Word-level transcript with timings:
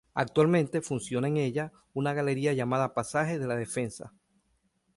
Actualmente 0.15 0.81
funciona 0.81 1.27
en 1.27 1.37
ella 1.37 1.71
una 1.93 2.11
galería 2.15 2.53
llamada 2.53 2.95
Pasaje 2.95 3.37
de 3.37 3.45
la 3.45 3.55
Defensa. 3.55 4.11